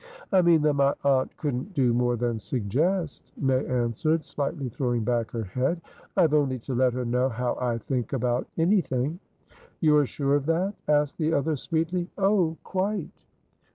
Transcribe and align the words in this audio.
"I 0.31 0.41
mean 0.41 0.63
that 0.63 0.73
my 0.73 0.95
aunt 1.03 1.37
couldn't 1.37 1.75
do 1.75 1.93
more 1.93 2.15
than 2.15 2.39
suggest," 2.39 3.31
May 3.37 3.63
answered, 3.67 4.25
slightly 4.25 4.67
throwing 4.67 5.03
back 5.03 5.29
her 5.29 5.43
head. 5.43 5.79
"I 6.17 6.23
have 6.23 6.33
only 6.33 6.57
to 6.57 6.73
let 6.73 6.93
her 6.93 7.05
know 7.05 7.29
how 7.29 7.55
I 7.61 7.77
think 7.77 8.11
about 8.11 8.47
anything." 8.57 9.19
"You 9.79 9.95
are 9.97 10.07
sure 10.07 10.33
of 10.33 10.47
that?" 10.47 10.73
asked 10.87 11.19
the 11.19 11.33
other, 11.35 11.55
sweetly. 11.55 12.09
"Oh, 12.17 12.57
quite!" 12.63 13.25